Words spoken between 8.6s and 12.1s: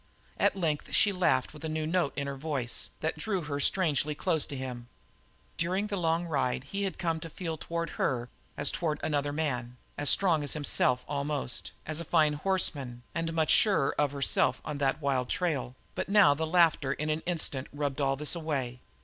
toward another man, as strong as himself, almost, as